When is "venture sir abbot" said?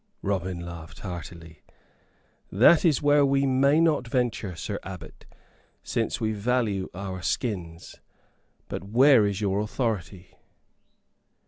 4.07-5.27